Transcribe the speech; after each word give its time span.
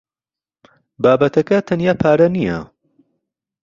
بابەتەکە 1.03 1.57
تەنیا 1.67 1.93
پارە 2.01 2.27
نییە. 2.35 2.59